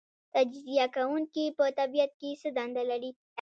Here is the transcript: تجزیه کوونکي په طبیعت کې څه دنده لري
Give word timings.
تجزیه 0.33 0.85
کوونکي 0.95 1.45
په 1.57 1.65
طبیعت 1.79 2.11
کې 2.19 2.31
څه 2.41 2.49
دنده 2.57 2.83
لري 2.91 3.11